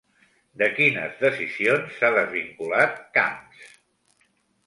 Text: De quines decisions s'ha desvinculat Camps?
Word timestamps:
De 0.61 0.67
quines 0.77 1.19
decisions 1.25 1.99
s'ha 1.99 2.09
desvinculat 2.15 2.97
Camps? 3.19 3.63